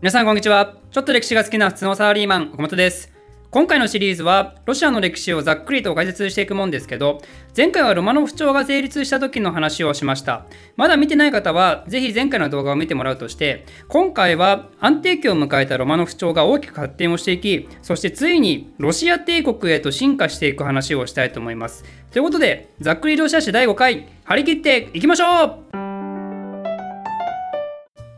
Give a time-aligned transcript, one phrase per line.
[0.00, 0.74] 皆さんこんにちは。
[0.90, 3.10] ちょっと歴史が好きな普通のサラリーマン岡本です。
[3.50, 7.22] 今回のシリーズはロシアの歴史をざっくりと解説していくもんですけど
[7.56, 10.44] 前回はロマノフ朝が成立した時の話をしました。
[10.76, 21.84] まだ見てない方はぜひ前回の動画を見てもらうとして今回は安定期を迎えたロマノフ朝が大きく発展をしていきそしてついにロシア帝国へと進化していく話をしたいと思います。
[22.10, 25.83] ということでざっくりロシア史第5回張り切っていきましょう。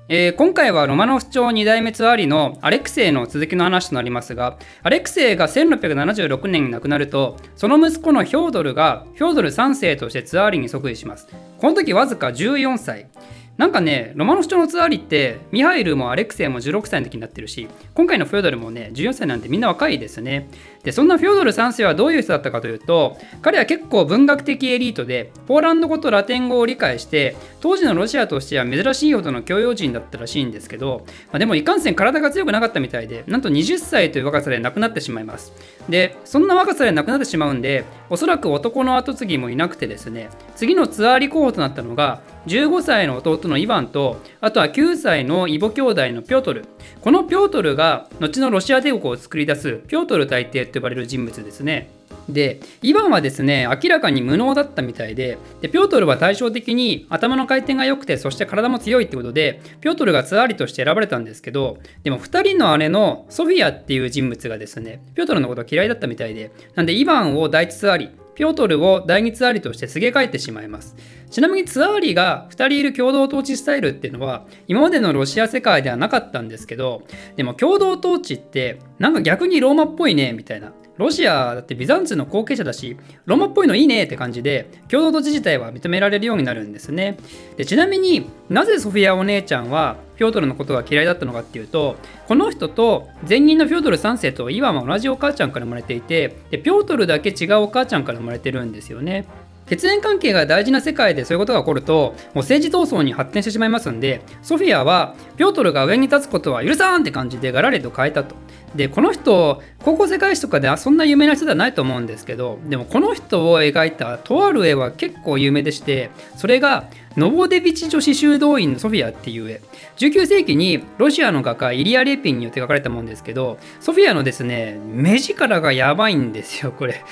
[0.08, 11.26] えー、今回はロマノフ朝2代目ツアーリのアレクセイの続きの話となりますがアレクセイが1676年に亡くなるとその息子のヒョードルがヒョードル3世としてツアーリに即位します。
[11.58, 13.08] この時わずか14歳。
[13.56, 20.48] なんかね、ロマノフ朝のツアーリって、ミハイルもアレクセイも16歳の時になってるし、今回のフョードルもね、14歳なんでみんな若いですね。
[20.82, 35.54] で、そんなフョードル3世はどういう人だったかというと、彼は結構文学的エリートで、ポーランド語とラテン語を理解して、当時のロシアとしては珍しいほどの教養人だったらしいんですけど、まあ、でもいかんせん体が強くなかったみたいで、なんと20歳という若さで亡くなってしまいます。
[35.88, 46.64] で、そんな若さで亡くなってしまうんで、おそらく男の後継ぎもいなくてですね、次のツアーリ候補となったのが、15歳の弟のイヴァンとあとは9歳のイボ兄弟のピョートル。
[47.00, 51.90] このピョートルが後のロシア帝国を作り出すピョートル大帝と呼ばれる人物ですね。
[52.28, 70.94] でイヴァンはですね明らかに無能だったみたいででピョートルは対照的に頭の回転が良くてそして体も強いってことでピョートルがツアーリとして選ばれたんですけどでも2人の姉のソフィアっていう人物がですねピョートルのこと嫌いだったみたいでなんでイヴァンを第一ツアーリピョートルを第2ツアーリとしてすげ替えてしまいます。
[71.30, 77.02] ちなみにツアーリが2人いる共同統治スタイルっていうのは今までのロシア世界ではなかったんですけど
[77.36, 80.72] でも共同統治ってなんか逆にローマっぽいねみたいな。
[80.98, 87.18] ロシアだってビザンツの後継者だしローマっぽいのいいねって感じで共同土地自体は認められるようになるんですね。
[87.56, 99.26] でちなみになぜソフィアお姉ちゃんはピョートルのことが嫌いだったのかっていうとこの人と前任のピョートル3世とイワンは同じお母ちゃんから生まれていてでピョートルだけ違うお母ちゃんから生まれてるんですよね。
[99.66, 108.34] 血縁関係が大事な世界でそういうことが起こるともう政治闘争に発展してしまいますんでソフィアはピョートルが上に立つことは許さんって感じでガラリと変えたと。
[108.74, 116.84] でこの人高校世界史とかではそんな有名な人ではないと思うんですけどでもこの人を描いたとある絵は結構有名でしてそれが
[117.16, 119.60] ノボデビチ女子修道院のソフィアっていう絵。
[119.96, 127.02] 19世紀にロシアの画家イリア・レピンによって描かれたもんですけどソフィアのですね目力がやばいんですよこれ。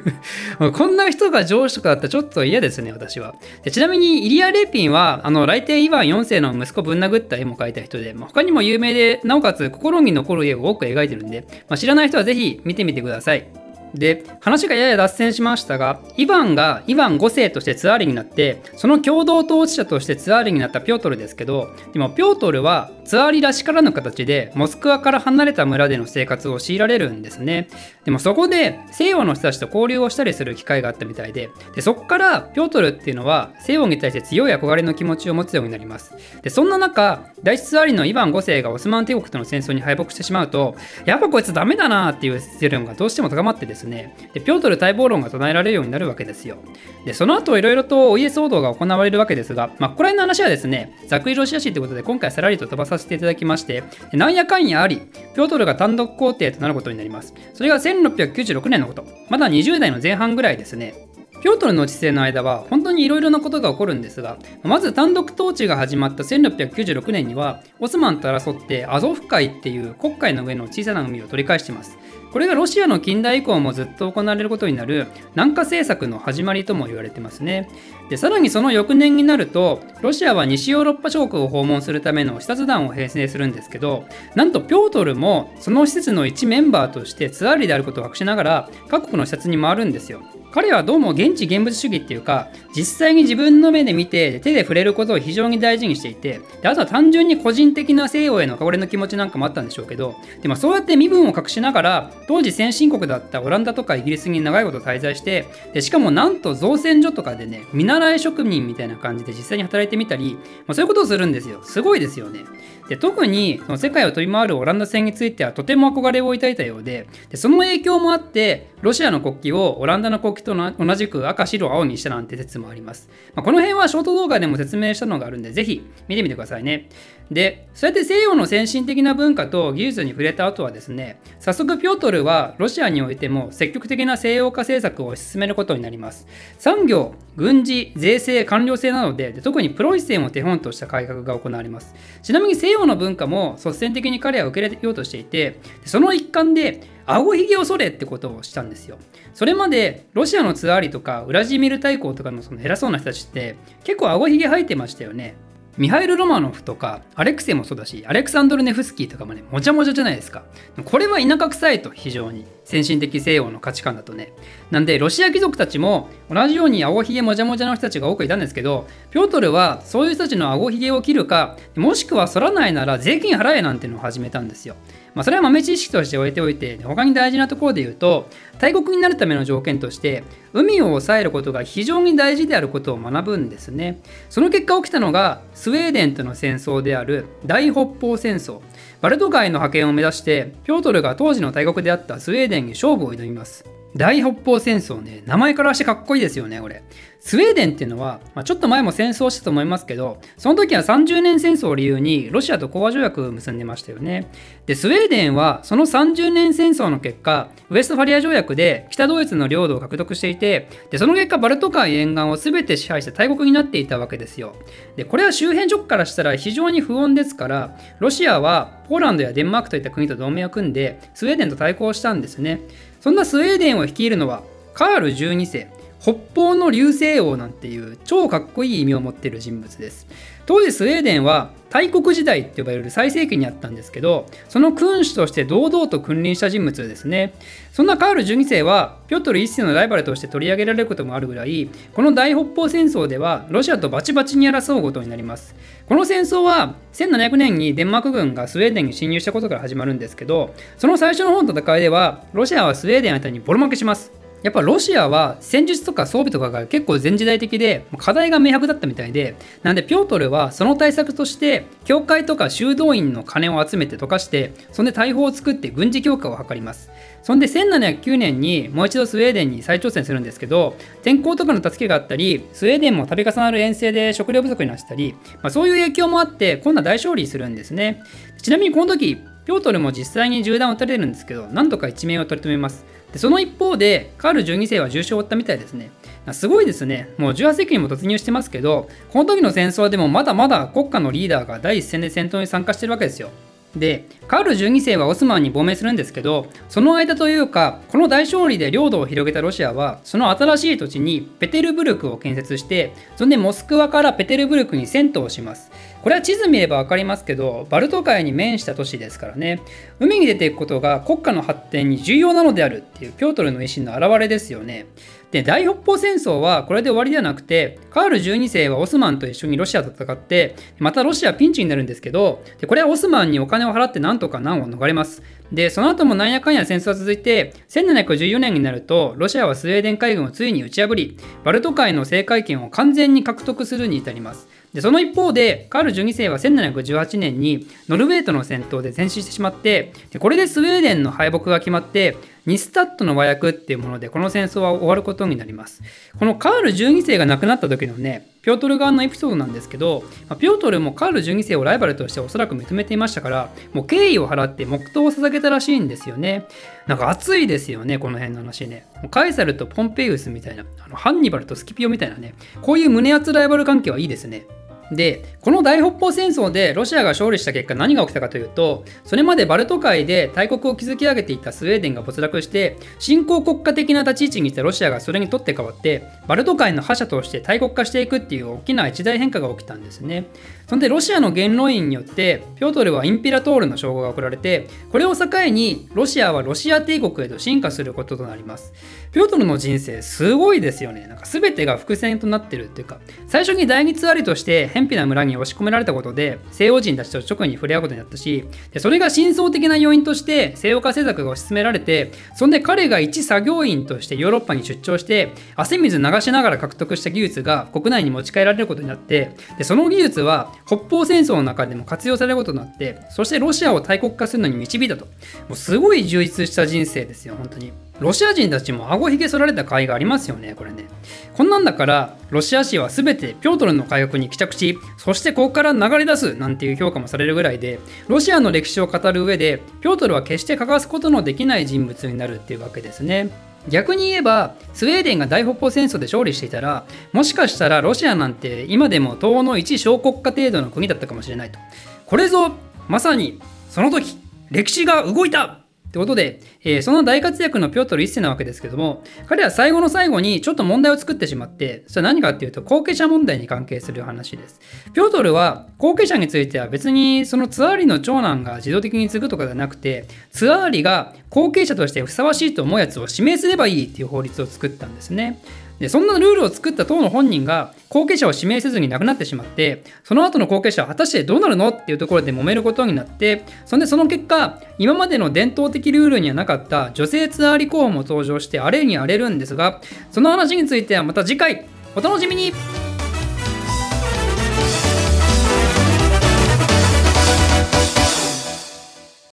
[0.72, 3.34] こんな人が上司とかだったらちょっと嫌ですね私は。
[3.62, 13.63] でちなみにイリア・レピンはあの来帝イヴァン4世の息子ぶん殴った絵も描いた人で、他にも有名でなおかつ心に残る絵を多く描いてるんで、まあ、知らない人はぜひ見てみてください。
[13.94, 27.68] で話がやや脱線しましたがイヴァンがイヴァン5世としてツアーリになってその共同統治者としてツアーリになったピョートルですけどでもピョートルはツアーリらしからぬ形でモスクワから離れた村での生活を強いられるんですね。
[28.04, 36.14] でもそこで西洋の人たちと交流をしたりする機会があったみたいででそこからピョートルっていうのは西洋に対して強い憧れの気持ちを持つようになります。
[36.42, 46.56] でそんな中第一ツアーリのイヴァン5世がオスマン帝国との戦争に敗北してしまうとやっぱこいつダメだなっていう世論がどうしても高まってですねでピョートル待望論が唱えられるようになるわけですよ。
[47.04, 57.34] でその後いろいろとお家騒動が行われるわけですが、まあ、ここら辺の話はですねざっくりロシア史ということで今回さらりと飛ばさせていただきましてなんやかんやありピョートルが単独皇帝となることになります。
[57.52, 59.04] それが1696年のこと。
[59.28, 60.94] まだ20代の前半ぐらいですね。
[61.44, 71.98] ピョートルの治世の間は本当にいろいろなことが起こるんですがまず単独統治が始まった1696年にはオスマンと争ってアゾフ海っていう黒海の上の小さな海を取り返しています。
[72.32, 75.06] これがロシアの近代以降もずっと行われることになる
[75.36, 77.68] 南下政策の始まりとも言われてますね。
[78.08, 90.22] でさらにその翌年になるとロシアは西ヨーロッパ諸国を訪問するための視察団を編成するんですけどなんとピョートルもその施設の一メンバーとしてツアーリーであることを隠しながら各国の視察に回るんですよ。
[90.54, 111.64] 彼はどうも現地現物主義っていうか実際に自分の目で見て手で触れることを非常に大事にしていてであとは単純に個人的な西洋への憧れの気持ちなんかもあったんでしょうけどでもそうやって身分を隠しながら当時先進国だったオランダとかイギリスに長いこと滞在してでしかもなんと造船所とかでね見習い職人みたいな感じで実際に働いてみたり、まあ、そういうことをするんですよ。
[111.64, 112.44] すごいですよね。
[112.88, 126.88] で特にその世界を飛び回るオランダ船についてはとても憧れを抱いたようででその影響もあってロシアの国旗をオランダの国旗と同じく赤白青にしたなんて説もあります、まあ、この辺はショート動画でも説明したのがあるんでぜひ見てみてくださいね。
[127.30, 136.26] でそうやって西洋の先進的な文化と技術に触れた後はですね早速ピョートルはロシアにおいても積極的な西洋化政策を進めることになります。
[136.58, 141.94] 産業軍事税制官僚制などで特にプロイセンを手本とした改革が行われます。
[142.22, 148.98] ちなみに西洋の文化も率先的に彼は受け入れようとしていてその一環で顎ひげを剃れってことをしたんですよ。
[149.32, 155.34] それまでロシアのツアーリとかウラジーミル大公とかのその偉そうな人たちって結構顎ひげ生えてましたよね。
[155.76, 160.44] ミハイル・ロマノフとかアレクセイもそうだしアレクサンドル・ネフスキーとかもねもちゃもちゃじゃないですか
[160.84, 164.32] これは田舎臭いと非常に先進的西洋の価値観だとね
[164.70, 174.76] なんでロシア貴族たちも同じように青ひげもじゃもじゃの人たちが多くいたんですけどピョートルはそういう人たちの青ひげを切るかもしくは剃らないなら税金払えなんてのを始めたんですよ
[175.14, 178.28] まあ、それは豆知識として置いておいて他に大事なところで言うと
[178.58, 184.00] 大国になるための条件として海を抑えることが非常に大事であることを学ぶんですね。
[184.28, 188.60] その結果起きたのがスウェーデンとの戦争である大北方戦争。
[189.00, 193.64] バルト海の覇権を目指してピョートルが当時の大国であったスウェーデンに勝負を挑みます。
[193.96, 196.82] 大北方戦争ね名前からしてかっこいいですよねこれ
[197.24, 204.30] スウェーデンっていうのは、まあ、ちょっと前も戦争したと思いますけど、その時は30年戦争を理由にロシアと講和条約を結んでましたよね。
[204.66, 214.54] で、スウェーデンはその30年戦争の結果、ウエストファリア条約で北ドイツの領土を獲得していて、でその結果、バルト海沿岸を全て支配して大国になっていたわけですよ。
[214.96, 222.60] で、これは周辺諸国からしたら非常に不穏ですから、ロシアはポーランドやデンマークといった国と同盟を組んで、スウェーデンと対抗したんですね。
[223.04, 224.42] そんなスウェーデンを率いるのは、
[224.72, 225.68] カール12世。
[226.04, 230.06] 北方の流星王なんていう超かっこいい意味を持っている人物です。
[230.44, 237.32] 当時スウェーデンは大国時代って呼ばれる最盛期にあったんですけど、その君主として堂々と君臨した人物ですね。
[237.72, 245.54] そんなカール12世は、ピョトル1世のライバルとして取り上げられることもあるぐらい、この大北方戦争ではロシアとバチバチに争うことになります。
[245.88, 254.12] この戦争は1700年にデンマーク軍がスウェーデンに侵入したことから始まるんですけど、その最初の方の戦いでは、ロシアはスウェーデンあたりにボロ負けします。
[254.44, 266.90] やっぱロシアは戦術とか装備とかが結構前時代的で課題が明白だったみたいでなんでピョートルはその対策として教会とか修道院の金を集めて溶かしてそんで大砲を作って軍事強化を図ります。
[267.22, 278.02] そんで1709年にもう一度スウェーデンに再挑戦するんですけど天候とかの助けがあったりスウェーデンも度重なる遠征で食料不足になったり、まあ、そういう影響もあって今度は大勝利するんですね。
[278.42, 285.92] ちなみにこの時ピョートルも実際に銃弾を撃たれるんですけどなんとか一命を取り留めますでその一方でカール12世は重傷を負ったみたいですね。
[286.32, 287.14] すごいですね。
[287.16, 293.30] もう18世紀にも突入してますけどこの時の戦争でもまだまだ国家のリーダーが第一線で戦闘に参加してるわけですよ。
[293.76, 305.70] でカール12世はオスマンに亡命するんですけどその間というかこの大勝利で領土を広げたロシアはその新しい土地にペテルブルクを建設してそんでモスクワからペテルブルクに遷都をします。
[306.04, 309.62] これは地図見れば分かりますけどバルト海に面した都市ですからね。
[310.00, 314.84] 海に出ていくことが国家の発展に重要なのであるっていうピョートルの意思の表れですよね。
[315.30, 325.22] で大北方戦争はこれで終わりではなくてカール12世はオスマンと一緒にロシアと戦ってまたロシアピンチになるんですけどでこれはオスマンにお金を払ってなんとか難を逃れます。
[325.52, 334.53] でその後もなんやかんや戦争は続いて1714年になるとロシアはスウェーデン海軍をついに打ち破りバルト海の制海権を完全に獲得するに至ります。
[334.74, 342.16] でその一方でカール12世は1718年にノルウェーとの戦闘で戦死してしまってこれでスウェーデンの敗北が決まって
[342.46, 345.82] ニスタットの和訳っていうものでこの戦争は終わることになります。
[346.18, 356.46] このカール12世が亡くなった時のねピョートル側のエピソードなんですけど、まあ、ピョートルもカール12世をライバルとしておそらく認めていましたからもう敬意を払って黙祷を捧げたらしいんですよね。
[356.86, 358.86] なんか熱いですよねこの辺の話ね。
[359.10, 364.46] カイサルとポンペイウスみたいなあのハンニバルとスキピオみたいなねこういう胸熱ライバル関係はいいですね。
[364.92, 380.26] でこの大北方戦争でロシアが勝利した結果何が起きたかというとそれまでバルト海で大国を築き上げていたスウェーデンが没落して新興国家的な立ち位置にいたロシアがそれにとって変わってバルト海の覇者として大国化していくっていう大きな一大変化が起きたんですね。
[380.68, 388.72] そんでロシアの元老院によってピョートルはインピラトールの称号が贈られてこれを境にロシアはロシア帝国へと進化することとなります。
[389.12, 391.06] ピョートルの人生すごいですよね。
[391.06, 392.98] なんか全てが伏線となってるっていうか
[393.28, 415.04] 最初に第二ツアリとして偏僻な村に押し込められたことで西洋人たちと直に触れ合うことになったしでそれが真相的な要因として西洋化政策が推し進められてそんで彼が一作業員としてヨーロッパに出張して汗水流しながら獲得した技術が国内に持ち帰られることになってでその技術は北方戦争の中でも活用されることになってそしてロシアを大国化するのに導いたと。
[415.48, 417.72] もうすごい充実した人生ですよ本当に。
[418.00, 420.54] ロシア人たちも顎ひげ剃られた甲斐がありますよね。
[420.56, 420.86] これね。
[421.34, 433.30] こんなんだからロシア史は全てピョートルの回復に帰着しそしてここから流れ出すなんていう評価もされるぐらいでロシアの歴史を語る上でピョートルは決して欠かすことのできない人物になるっていうわけですね。
[433.68, 441.58] 逆に言えばスウェーデンが大北方戦争で勝利していたらもしかしたらロシアなんて今でも東欧の一小国家程度の国だったかもしれないと。
[442.06, 442.52] これぞ
[442.88, 444.18] まさにその時
[444.50, 445.63] 歴史が動いた
[445.94, 454.60] ってことで、えー、その大活躍のピョートル1世なわけですけども、彼は最後の最後にちょっと問題を作ってしまって、それは何かっていうと、後継者問題に関係する話です。
[454.92, 465.40] ピョートルは後継者については別にそのツアーリの長男が自動的に継ぐとかではなくて、ツアーリが後継者としてふさわしいと思うやつを指名すればいいっていう法律を作ったんですね。
[465.78, 481.66] でそんなルールを作った党の本人が後継者を指名せずに亡くなってしまってその後の後継者は果たしてどうなるのっていうところで揉めることになってそんでその結果今までの伝統的ルールにはなかった女性ツアーリ候補も登場してあれに荒れるんですがその話についてはまた次回
[481.96, 482.52] お楽しみに